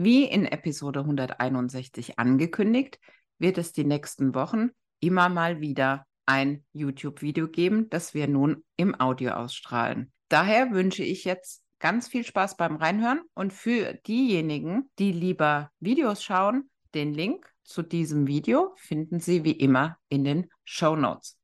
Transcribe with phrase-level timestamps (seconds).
[0.00, 3.00] Wie in Episode 161 angekündigt,
[3.40, 8.94] wird es die nächsten Wochen immer mal wieder ein YouTube-Video geben, das wir nun im
[9.00, 10.12] Audio ausstrahlen.
[10.28, 16.22] Daher wünsche ich jetzt ganz viel Spaß beim Reinhören und für diejenigen, die lieber Videos
[16.22, 21.37] schauen, den Link zu diesem Video finden Sie wie immer in den Show Notes.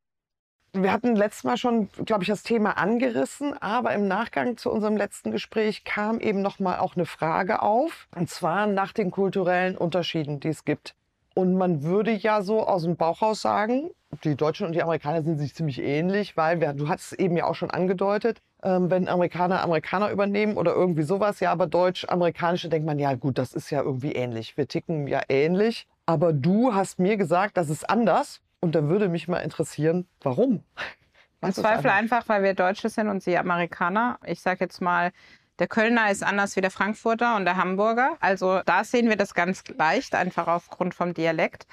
[0.76, 4.96] Wir hatten letztes Mal schon, glaube ich, das Thema angerissen, aber im Nachgang zu unserem
[4.96, 9.76] letzten Gespräch kam eben noch mal auch eine Frage auf, und zwar nach den kulturellen
[9.76, 10.96] Unterschieden, die es gibt.
[11.34, 13.90] Und man würde ja so aus dem Bauchhaus sagen,
[14.24, 17.36] die Deutschen und die Amerikaner sind sich ziemlich ähnlich, weil wir, du hast es eben
[17.36, 22.68] ja auch schon angedeutet, ähm, wenn Amerikaner Amerikaner übernehmen oder irgendwie sowas, ja, aber deutsch-amerikanische
[22.68, 24.56] denkt man, ja gut, das ist ja irgendwie ähnlich.
[24.56, 25.86] Wir ticken ja ähnlich.
[26.06, 28.40] Aber du hast mir gesagt, das ist anders.
[28.64, 30.64] Und da würde mich mal interessieren, warum?
[31.42, 34.18] Im Zweifel einfach, weil wir Deutsche sind und sie Amerikaner.
[34.24, 35.12] Ich sage jetzt mal,
[35.58, 38.16] der Kölner ist anders wie der Frankfurter und der Hamburger.
[38.20, 41.66] Also da sehen wir das ganz leicht, einfach aufgrund vom Dialekt.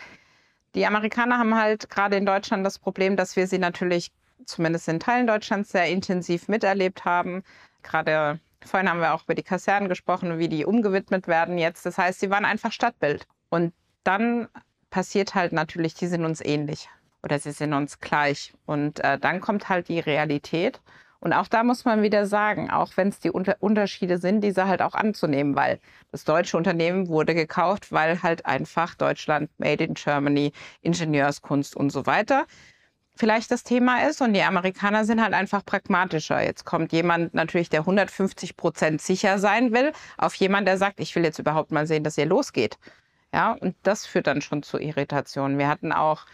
[0.76, 4.12] Die Amerikaner haben halt gerade in Deutschland das Problem, dass wir sie natürlich
[4.46, 7.44] zumindest in Teilen Deutschlands sehr intensiv miterlebt haben.
[7.84, 11.86] Gerade vorhin haben wir auch über die Kasernen gesprochen, wie die umgewidmet werden jetzt.
[11.86, 13.28] Das heißt, sie waren einfach Stadtbild.
[13.48, 14.50] Und dann
[14.92, 16.88] passiert halt natürlich, die sind uns ähnlich
[17.24, 18.54] oder sie sind uns gleich.
[18.68, 20.80] Und äh, dann kommt halt die Realität.
[21.20, 24.68] Und auch da muss man wieder sagen, auch wenn es die Unter Unterschiede sind, diese
[24.68, 25.80] halt auch anzunehmen, weil
[26.12, 32.06] das deutsche Unternehmen wurde gekauft, weil halt einfach Deutschland, Made in Germany, Ingenieurskunst und so
[32.06, 32.46] weiter
[33.16, 34.22] vielleicht das Thema ist.
[34.22, 36.42] Und die Amerikaner sind halt einfach pragmatischer.
[36.42, 41.16] Jetzt kommt jemand natürlich, der 150 Prozent sicher sein will, auf jemand, der sagt, ich
[41.16, 42.78] will jetzt überhaupt mal sehen, dass ihr losgeht.
[43.34, 45.58] Ja, und das führt dann schon zu Irritationen.
[45.58, 46.26] Wir hatten auch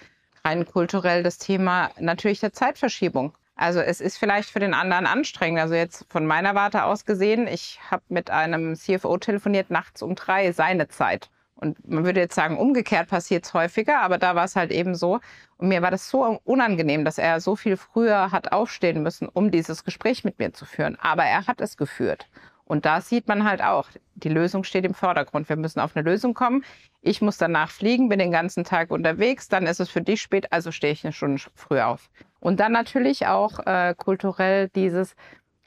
[0.43, 3.33] rein kulturell das Thema natürlich der Zeitverschiebung.
[3.55, 5.59] Also es ist vielleicht für den anderen anstrengend.
[5.59, 10.15] Also jetzt von meiner Warte aus gesehen, ich habe mit einem CFO telefoniert nachts um
[10.15, 11.29] drei, seine Zeit.
[11.55, 14.93] Und man würde jetzt sagen, umgekehrt passiert es häufiger, aber da war es halt eben
[14.93, 15.19] so.
[15.57, 19.49] Und mir war das so unangenehm, dass er so viel früher hat aufstehen müssen, um
[19.49, 20.97] dieses Gespräch mit mir zu führen.
[21.01, 22.27] Aber er hat es geführt.
[22.67, 25.47] Und da sieht man halt auch, die Lösung steht im Vordergrund.
[25.47, 26.65] Wir müssen auf eine Lösung kommen.
[27.01, 30.51] Ich muss danach fliegen, bin den ganzen Tag unterwegs, dann ist es für dich spät,
[30.51, 32.09] also stehe ich eine Stunde früh auf.
[32.41, 35.15] Und dann natürlich auch äh, kulturell dieses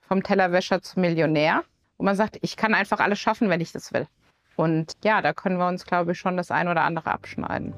[0.03, 1.65] vom Tellerwäscher zum Millionär,
[1.97, 4.07] wo man sagt, ich kann einfach alles schaffen, wenn ich das will.
[4.57, 7.73] Und ja, da können wir uns, glaube ich, schon das ein oder andere abschneiden.